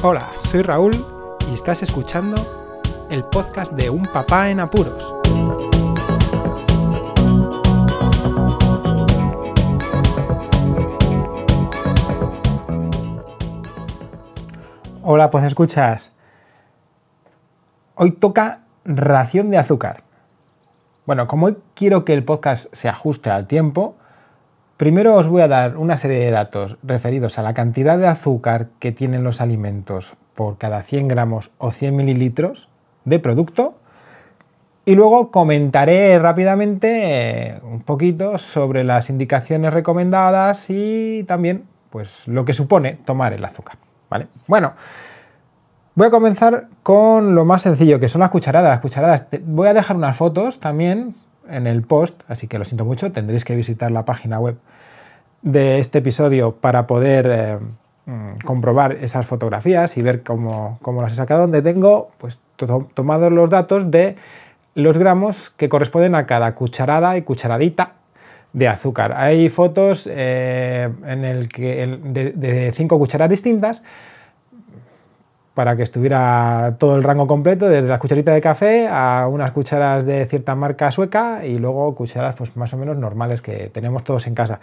[0.00, 0.92] Hola, soy Raúl
[1.50, 2.36] y estás escuchando
[3.10, 5.12] el podcast de Un Papá en Apuros.
[15.02, 16.12] Hola, pues escuchas.
[17.96, 20.04] Hoy toca ración de azúcar.
[21.06, 23.96] Bueno, como hoy quiero que el podcast se ajuste al tiempo,
[24.78, 28.68] Primero os voy a dar una serie de datos referidos a la cantidad de azúcar
[28.78, 32.68] que tienen los alimentos por cada 100 gramos o 100 mililitros
[33.04, 33.74] de producto
[34.84, 42.44] y luego comentaré rápidamente eh, un poquito sobre las indicaciones recomendadas y también pues, lo
[42.44, 43.78] que supone tomar el azúcar.
[44.08, 44.28] ¿vale?
[44.46, 44.74] Bueno,
[45.96, 48.70] voy a comenzar con lo más sencillo, que son las cucharadas.
[48.70, 51.16] Las cucharadas, voy a dejar unas fotos también
[51.50, 54.56] en el post, así que lo siento mucho, tendréis que visitar la página web
[55.42, 57.58] de este episodio para poder eh,
[58.06, 62.40] mm, comprobar esas fotografías y ver cómo, las he sacado, donde tengo pues,
[62.94, 64.16] tomados los datos de
[64.74, 67.92] los gramos que corresponden a cada cucharada y cucharadita
[68.52, 69.12] de azúcar.
[69.16, 73.82] Hay fotos eh, en el que, de, de cinco cucharadas distintas
[75.58, 80.06] para que estuviera todo el rango completo, desde la cucharita de café a unas cucharas
[80.06, 84.28] de cierta marca sueca y luego cucharas pues, más o menos normales que tenemos todos
[84.28, 84.60] en casa.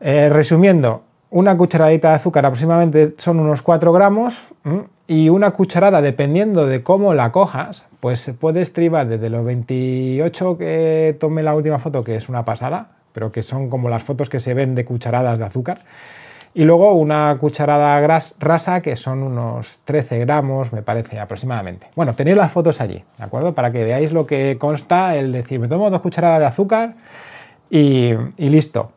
[0.00, 4.46] Eh, resumiendo, una cucharadita de azúcar aproximadamente son unos 4 gramos
[5.08, 11.16] y una cucharada, dependiendo de cómo la cojas, pues puede estribar desde los 28 que
[11.18, 14.38] tomé la última foto, que es una pasada, pero que son como las fotos que
[14.38, 15.80] se ven de cucharadas de azúcar,
[16.54, 21.86] y luego una cucharada rasa, que son unos 13 gramos, me parece aproximadamente.
[21.96, 23.54] Bueno, tenéis las fotos allí, ¿de acuerdo?
[23.54, 26.94] Para que veáis lo que consta el decir, me tomo dos cucharadas de azúcar
[27.70, 28.92] y, listo.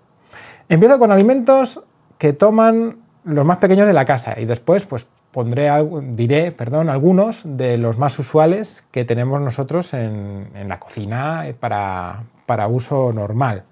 [0.68, 1.82] Empiezo con alimentos
[2.18, 5.70] que toman los más pequeños de la casa y después pues pondré,
[6.12, 12.68] diré, perdón, algunos de los más usuales que tenemos nosotros en, la cocina para, para
[12.68, 13.64] uso normal.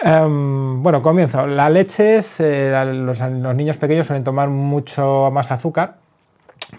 [0.00, 1.46] Em, bueno, comienzo.
[1.46, 5.96] La leche, eh, los, niños pequeños suelen tomar mucho más azúcar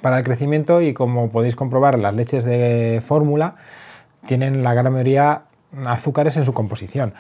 [0.02, 3.56] para el crecimiento y como podéis comprobar, las leches de fórmula
[4.26, 5.42] tienen la gran mayoría
[5.86, 7.14] azúcares en su composición.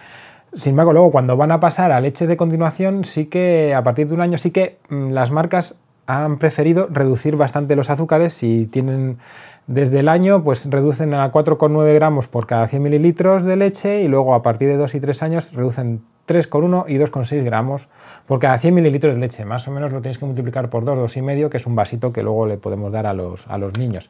[0.53, 4.07] Sin embargo, luego cuando van a pasar a leches de continuación, sí que a partir
[4.07, 5.75] de un año sí que mm, las marcas
[6.07, 9.19] han preferido reducir bastante los azúcares y tienen
[9.69, 14.07] desde el año pues reducen a 4,9 gramos por cada 100 mililitros de leche y
[14.07, 17.87] luego a partir de 2 y 3 años reducen 3,1 y 2,6 gramos
[18.25, 19.45] por cada 100 mililitros de leche.
[19.45, 22.23] Más o menos lo tenéis que multiplicar por 2, 2,5, que es un vasito que
[22.23, 24.09] luego le podemos dar a los, a los niños.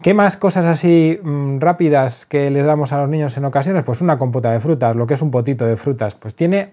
[0.00, 3.84] ¿Qué más cosas así mm, rápidas que les damos a los niños en ocasiones?
[3.84, 6.14] Pues una compota de frutas, lo que es un potito de frutas.
[6.14, 6.70] Pues tiene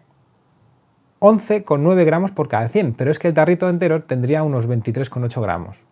[1.20, 5.84] 11,9 gramos por cada 100, pero es que el tarrito entero tendría unos 23,8 gramos.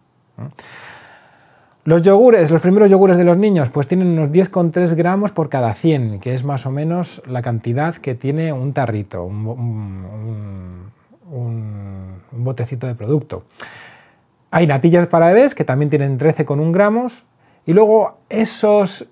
[1.86, 5.74] Los yogures, los primeros yogures de los niños, pues tienen unos 10,3 gramos por cada
[5.74, 10.92] 100, que es más o menos la cantidad que tiene un tarrito, un,
[12.32, 13.44] botecito de producto.
[14.50, 17.26] Hay natillas para bebés que también tienen 13,1 gramos.
[17.66, 19.06] Y luego esos,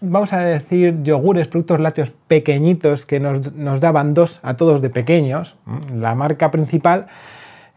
[0.00, 4.88] vamos a decir, yogures, productos lácteos pequeñitos que nos, nos daban dos a todos de
[4.88, 5.56] pequeños,
[5.94, 7.06] la marca principal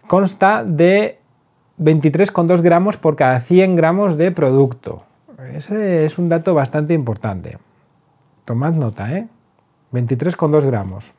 [0.07, 1.19] consta de
[1.79, 5.03] 23,2 gramos por cada 100 gramos de producto.
[5.53, 7.57] Ese es un dato bastante importante.
[8.45, 9.27] Tomad nota, ¿eh?
[9.93, 11.13] 23,2 gramos.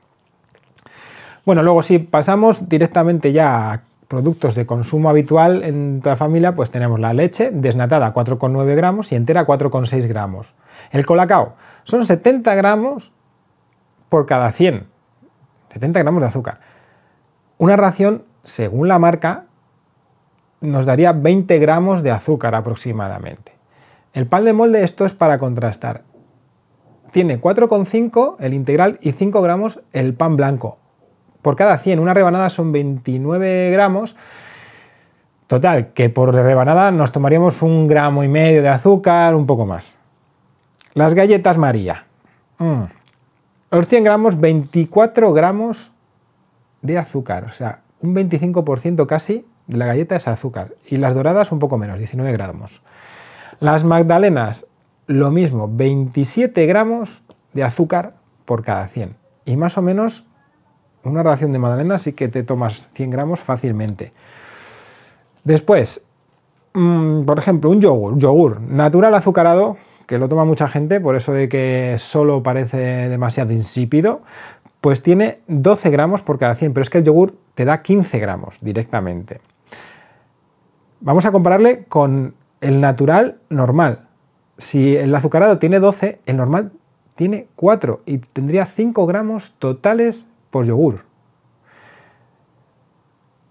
[1.47, 6.71] Bueno, luego si pasamos directamente ya a productos de consumo habitual en la familia, pues
[6.71, 10.55] tenemos la leche desnatada 4,9 gramos y entera 4,6 gramos.
[10.91, 11.55] El colacao
[11.85, 13.13] son 70 gramos
[14.09, 14.87] por cada 100.
[15.73, 16.61] 70 gramos de azúcar.
[17.59, 19.45] Una ración, según la marca,
[20.61, 23.53] nos daría 20 gramos de azúcar aproximadamente.
[24.13, 26.03] El pan de molde, esto es para contrastar.
[27.13, 30.79] Tiene 4,5 el integral y 5 gramos el pan blanco.
[31.43, 34.17] Por cada 100, una rebanada son 29 gramos.
[35.47, 39.97] Total, que por rebanada nos tomaríamos un gramo y medio de azúcar, un poco más.
[40.94, 42.05] Las galletas María.
[42.59, 42.82] Mm.
[43.71, 45.91] Los 100 gramos, 24 gramos
[46.82, 47.44] de azúcar.
[47.44, 51.99] O sea, un 25% casi la galleta es azúcar y las doradas un poco menos,
[51.99, 52.82] 19 gramos.
[53.61, 54.67] Las magdalenas,
[55.06, 57.23] lo mismo, 27 gramos
[57.53, 59.15] de azúcar por cada 100.
[59.44, 60.25] Y más o menos
[61.05, 64.12] una ración de magdalena sí que te tomas 100 gramos fácilmente.
[65.44, 66.03] Después,
[66.75, 69.76] mm, por ejemplo, un yogur, yogur natural azucarado,
[70.06, 74.23] que lo toma mucha gente, por eso de que solo parece demasiado insípido,
[74.81, 78.19] pues tiene 12 gramos por cada 100, pero es que el yogur te da 15
[78.19, 79.41] gramos directamente.
[81.00, 84.09] Vamos a compararle con el natural normal.
[84.56, 86.73] Si el azucarado tiene 12, el normal
[87.15, 91.05] tiene 4 y tendría 5 gramos totales por yogur.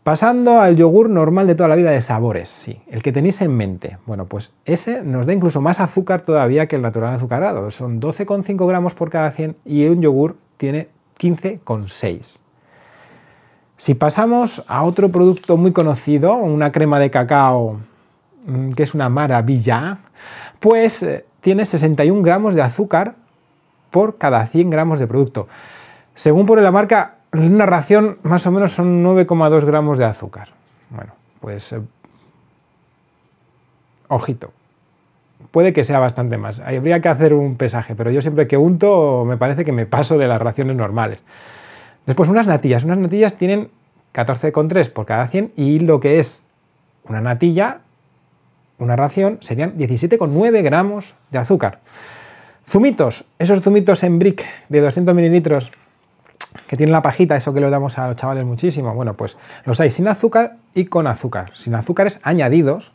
[0.04, 3.56] Pasando al yogur normal de toda la vida de sabores, sí, el que tenéis en
[3.56, 3.98] mente.
[4.06, 7.72] Bueno, pues ese nos da incluso más azúcar todavía que el natural azucarado.
[7.72, 10.88] Son 12,5 gramos por cada 100 y un yogur tiene
[11.20, 12.40] 15,6.
[13.78, 17.80] Si pasamos a otro producto muy conocido, una crema de cacao
[18.46, 20.00] mm, que es una maravilla,
[20.60, 23.16] pues eh, tiene 61 gramos de azúcar
[23.92, 25.48] por cada 100 gramos de producto.
[26.16, 30.50] Según pone la marca, una ración más o menos son 9,2 gramos de azúcar.
[30.90, 31.82] Bueno, pues eh,
[34.08, 34.52] ojito.
[35.52, 36.60] Puede que sea bastante más.
[36.60, 40.18] Habría que hacer un pesaje, pero yo siempre que unto me parece que me paso
[40.18, 41.24] de las raciones normales.
[42.08, 42.84] Después unas natillas.
[42.84, 43.70] Unas natillas tienen
[44.14, 46.42] 14,3 por cada 100 y lo que es
[47.04, 47.82] una natilla,
[48.80, 51.80] una ración, serían 17,9 gramos de azúcar.
[52.70, 55.72] Zumitos, esos zumitos en brick de 200 mililitros
[56.68, 58.94] que tiene la pajita, eso que le damos a los chavales muchísimo.
[58.94, 61.52] Bueno, pues los hay sin azúcar y con azúcar.
[61.56, 62.94] Sin azúcares añadidos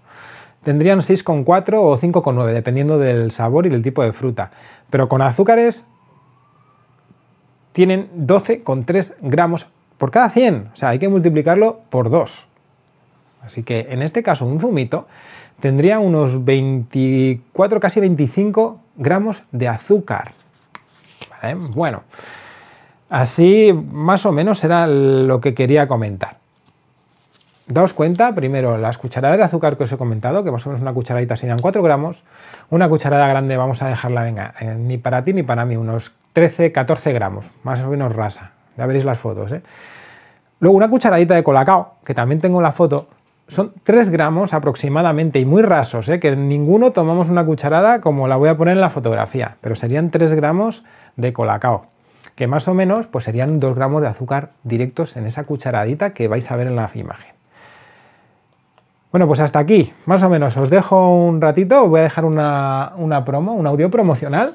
[0.62, 4.50] tendrían 6,4 o 5,9, dependiendo del sabor y del tipo de fruta.
[4.90, 5.84] Pero con azúcares
[7.72, 9.66] tienen 12,3 gramos
[9.98, 10.70] por cada 100.
[10.72, 12.46] O sea, hay que multiplicarlo por 2.
[13.44, 15.06] Así que en este caso un zumito
[15.60, 20.32] tendría unos 24, casi 25 gramos de azúcar.
[21.74, 22.02] Bueno.
[23.08, 26.36] Así más o menos era lo que quería comentar.
[27.66, 30.80] Daos cuenta, primero, las cucharadas de azúcar que os he comentado, que más o menos
[30.80, 32.24] una cucharadita serían 4 gramos,
[32.70, 36.12] una cucharada grande vamos a dejarla, venga, eh, ni para ti ni para mí, unos
[36.32, 39.52] 13, 14 gramos, más o menos rasa, ya veréis las fotos.
[39.52, 39.62] ¿eh?
[40.60, 43.08] Luego una cucharadita de colacao, que también tengo la foto,
[43.48, 46.20] son 3 gramos aproximadamente y muy rasos, ¿eh?
[46.20, 50.10] que ninguno tomamos una cucharada como la voy a poner en la fotografía, pero serían
[50.10, 50.84] 3 gramos
[51.16, 51.92] de colacao
[52.34, 56.28] que más o menos pues serían 2 gramos de azúcar directos en esa cucharadita que
[56.28, 57.32] vais a ver en la imagen.
[59.10, 60.56] Bueno, pues hasta aquí, más o menos.
[60.56, 64.54] Os dejo un ratito, os voy a dejar una, una promo, un audio promocional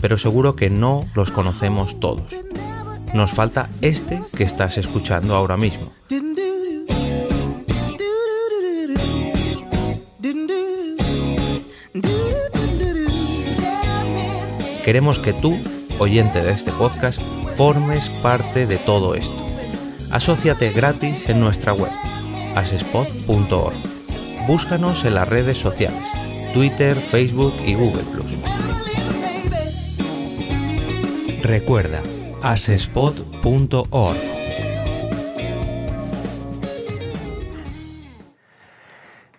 [0.00, 2.32] pero seguro que no los conocemos todos.
[3.14, 5.92] Nos falta este que estás escuchando ahora mismo.
[14.84, 15.58] Queremos que tú,
[15.98, 17.20] oyente de este podcast,
[17.56, 19.44] formes parte de todo esto.
[20.12, 21.90] Asociate gratis en nuestra web,
[22.54, 23.74] asespod.org.
[24.46, 26.04] Búscanos en las redes sociales,
[26.54, 28.02] Twitter, Facebook y Google⁇
[31.46, 32.02] Recuerda,
[32.42, 34.16] asespod.org.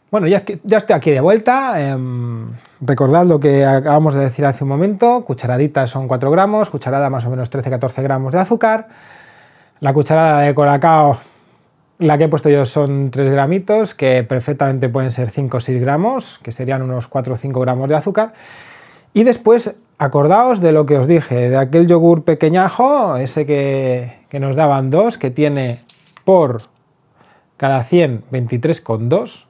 [0.10, 1.86] Bueno, ya, ya, estoy aquí de vuelta.
[1.86, 5.26] Em, recordad lo que acabamos de decir hace un momento.
[5.26, 8.88] Cucharaditas son 4 gramos, cucharada más o menos 13-14 gramos de azúcar.
[9.82, 11.20] La cucharada de colacao,
[12.00, 15.82] la que he puesto yo son 3 gramitos, que perfectamente pueden ser 5 o 6
[15.82, 18.32] gramos, que serían unos 4 o 5 gramos de azúcar.
[19.14, 24.40] Y después, acordaos de lo que os dije, de aquel yogur pequeñajo, ese que, que
[24.40, 25.84] nos daban dos, que tiene
[26.24, 26.64] por
[27.58, 29.48] cada 100 23,2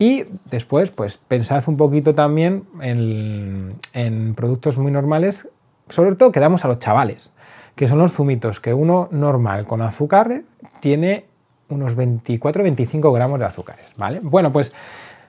[0.00, 5.46] y después, pues pensad un poquito también en, productos muy normales,
[5.90, 7.30] sobre todo que damos a los chavales,
[7.74, 10.42] que son los zumitos, que uno normal con azúcar
[10.80, 11.26] tiene
[11.68, 14.20] unos 24-25 gramos de azúcares, ¿vale?
[14.22, 14.72] Bueno, pues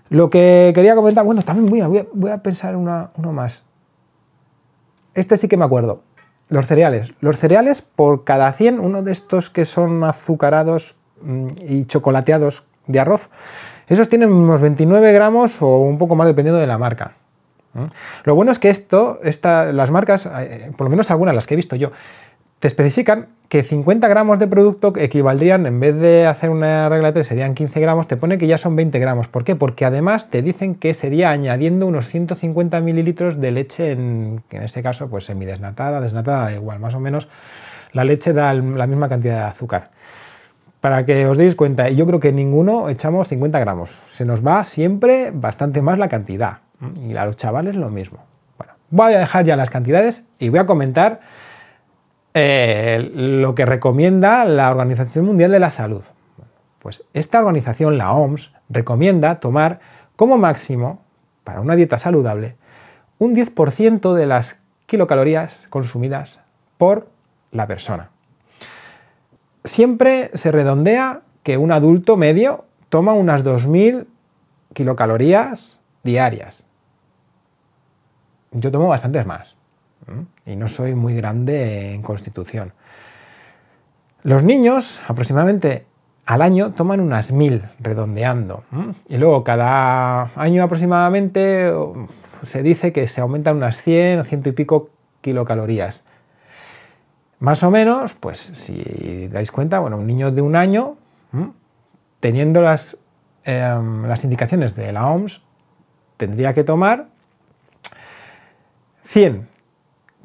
[0.07, 3.65] lo que quería comentar, bueno, también voy a, voy a, pensar uno más.
[5.13, 6.03] Este sí que me acuerdo.
[6.49, 7.13] Los cereales.
[7.21, 12.99] Los cereales, por cada 100, uno de estos que son azucarados mm, y chocolateados de
[12.99, 13.29] arroz,
[13.87, 17.13] esos tienen unos 29 gramos o un poco más dependiendo de la marca.
[18.25, 21.57] Lo bueno es que esto, las marcas, eh, por lo menos algunas, las que he
[21.57, 21.91] visto yo,
[22.61, 27.13] te especifican que 50 gramos de producto equivaldrían, en vez de hacer una regla de
[27.13, 29.27] 3, serían 15 gramos, te pone que ya son 20 gramos.
[29.27, 29.55] ¿Por qué?
[29.55, 34.83] Porque además te dicen que sería añadiendo unos 150 mililitros de leche, en, en este
[34.83, 37.27] caso, pues semidesnatada, desnatada, igual, más o menos,
[37.93, 39.89] la leche da la misma cantidad de azúcar.
[40.79, 43.89] Para que os deis cuenta, yo creo que ninguno echamos 50 gramos.
[44.11, 46.59] Se nos va siempre bastante más la cantidad.
[47.07, 48.19] Y a los chavales lo mismo.
[48.59, 51.21] Bueno, voy a dejar ya las cantidades y voy a comentar
[52.33, 56.03] eh, lo que recomienda la Organización Mundial de la Salud.
[56.79, 59.79] Pues esta organización, la OMS, recomienda tomar
[60.15, 61.01] como máximo,
[61.43, 62.55] para una dieta saludable,
[63.19, 66.39] un 10% de las kilocalorías consumidas
[66.77, 67.07] por
[67.51, 68.09] la persona.
[69.63, 74.05] Siempre se redondea que un adulto medio toma unas 2.000
[74.73, 76.65] kilocalorías diarias.
[78.51, 79.55] Yo tomo bastantes más
[80.45, 82.73] y no soy muy grande en constitución.
[84.23, 85.85] Los niños aproximadamente
[86.25, 88.63] al año toman unas 1.000 redondeando
[89.09, 91.71] y luego cada año aproximadamente
[92.43, 94.89] se dice que se aumentan unas 100 o ciento y pico
[95.21, 96.03] kilocalorías.
[97.39, 100.95] Más o menos, pues si dais cuenta, bueno, un niño de un año,
[102.19, 102.97] teniendo las,
[103.43, 105.41] em, las indicaciones de la OMS,
[106.17, 107.07] tendría que tomar
[109.05, 109.50] 100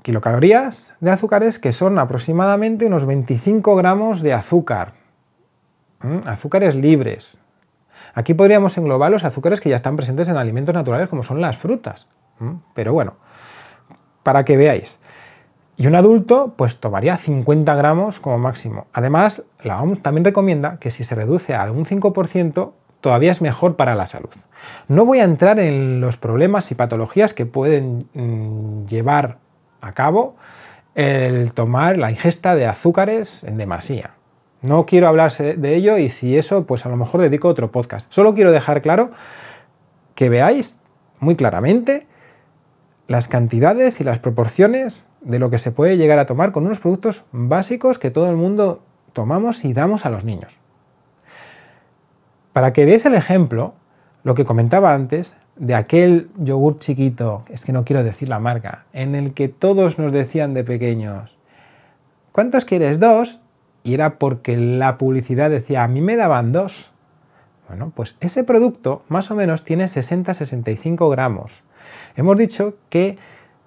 [0.07, 4.93] kilocalorías de azúcares, que son aproximadamente unos 25 gramos de azúcar.
[6.25, 7.41] Azúcares libres.
[8.15, 11.59] Aquí podríamos englobar los azúcares que ya están presentes en alimentos naturales, como son las
[11.59, 12.07] frutas.
[12.73, 13.15] Pero bueno,
[14.23, 15.01] para que veáis.
[15.77, 18.87] Y un adulto pues tomaría 50 gramos como máximo.
[18.93, 22.71] Además, la OMS también recomienda que si se reduce a un 5%,
[23.01, 24.31] todavía es mejor para la salud.
[24.87, 29.39] No voy a entrar en los problemas y patologías que pueden mm, llevar
[29.81, 30.37] a cabo
[30.95, 34.13] el tomar la ingesta de azúcares en demasía.
[34.63, 38.11] No quiero hablar de ello y si eso, pues a lo mejor dedico otro podcast.
[38.11, 39.11] Solo quiero dejar claro
[40.15, 40.79] que veáis
[41.21, 42.07] muy claramente
[43.07, 46.81] las cantidades y las proporciones de lo que se puede llegar a tomar con unos
[46.81, 50.53] productos básicos que todo el mundo tomamos y damos a los niños.
[52.53, 53.75] Para que veáis el ejemplo,
[54.25, 58.85] lo que comentaba antes, de aquel yogur chiquito, es que no quiero decir la marca,
[58.93, 61.37] en el que todos nos decían de pequeños,
[62.33, 63.01] ¿cuántos quieres?
[63.01, 63.41] Dos.
[63.83, 66.91] Y era porque la publicidad decía, a mí me daban dos.
[67.69, 71.63] Bueno, pues ese producto más o menos tiene 60-65 gramos.
[72.17, 73.17] Hemos dicho que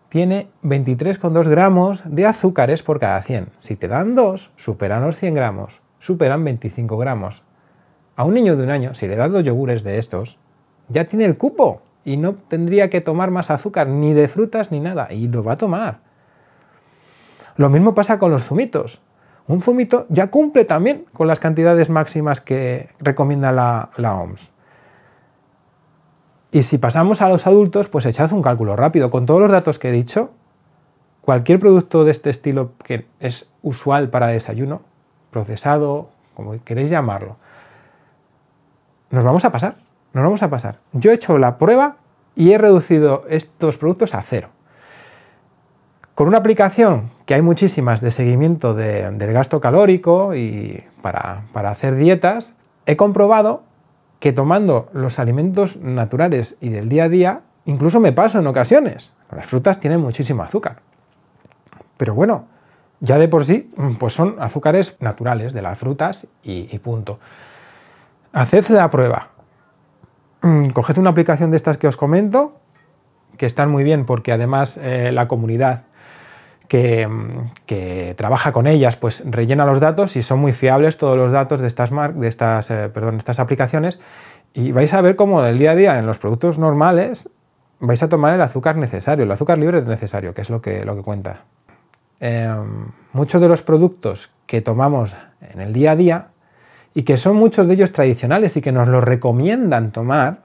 [0.10, 3.48] tiene 23,2 gramos de azúcares por cada 100.
[3.60, 7.44] Si te dan 2, superan los 100 gramos, superan 25 gramos.
[8.16, 10.38] A un niño de un año, si le das dos yogures de estos,
[10.90, 14.80] ya tiene el cupo y no tendría que tomar más azúcar, ni de frutas ni
[14.80, 16.00] nada, y lo va a tomar.
[17.56, 19.02] Lo mismo pasa con los zumitos.
[19.48, 24.52] Un zumito ya cumple también con las cantidades máximas que recomienda la, OMS.
[26.52, 29.10] Y si pasamos a los adultos, pues echad un cálculo rápido.
[29.10, 30.32] Con todos los datos que he dicho,
[31.22, 34.82] cualquier producto de este estilo que es usual para desayuno,
[35.32, 37.36] procesado, como queréis llamarlo,
[39.10, 39.76] nos vamos a pasar,
[40.14, 40.80] nos vamos a pasar.
[40.94, 41.98] Yo he hecho la prueba
[42.36, 44.50] y he reducido estos productos a cero.
[46.16, 51.96] Con una aplicación que hay muchísimas de seguimiento del gasto calórico y para, para hacer
[51.96, 52.52] dietas,
[52.86, 53.64] he comprobado
[54.20, 59.14] que tomando los alimentos naturales y del día a día, incluso me paso en ocasiones.
[59.34, 60.82] Las frutas tienen muchísimo azúcar.
[61.98, 62.46] Pero bueno,
[63.00, 67.20] ya de por sí, pues son azúcares naturales de las frutas y, punto.
[68.34, 69.30] Haced la prueba.
[70.42, 72.54] Mm, coged una aplicación de estas que os comento,
[73.38, 75.84] que están muy bien porque además eh, la comunidad
[76.68, 81.60] que, trabaja con ellas, pues rellena los datos y son muy fiables todos los datos
[81.62, 84.00] de estas, de estas, eh, perdón, estas aplicaciones
[84.54, 87.28] y vais a ver cómo del día a día en los productos normales
[87.80, 90.96] vais a tomar el azúcar necesario, el azúcar libre necesario, que es lo que, lo
[90.96, 91.44] que cuenta.
[92.20, 96.28] Em, muchos de los productos que tomamos en el día a día
[96.94, 100.40] y que son muchos de ellos tradicionales y que nos los recomiendan tomar,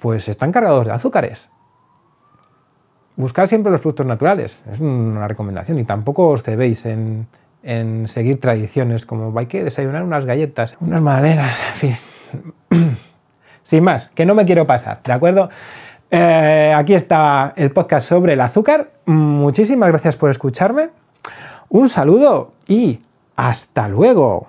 [0.00, 1.48] pues están cargados de azúcares.
[3.16, 7.26] Buscad siempre los productos naturales, es una recomendación, y tampoco os cebéis en,
[8.08, 11.96] seguir tradiciones como hay que desayunar unas galletas, unas madalenas, en fin.
[13.62, 15.48] Sin más, que no me quiero pasar, ¿de acuerdo?
[16.10, 18.90] Eh, aquí está el podcast sobre el azúcar.
[19.06, 20.90] Muchísimas gracias por escucharme.
[21.70, 23.00] Un saludo y
[23.36, 24.48] hasta luego.